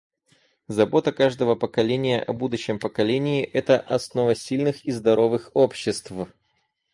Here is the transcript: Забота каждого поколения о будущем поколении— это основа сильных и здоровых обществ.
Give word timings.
Забота 0.67 1.11
каждого 1.11 1.53
поколения 1.55 2.23
о 2.23 2.33
будущем 2.33 2.79
поколении— 2.79 3.43
это 3.53 3.79
основа 3.79 4.33
сильных 4.33 4.83
и 4.83 4.89
здоровых 4.91 5.51
обществ. 5.53 6.11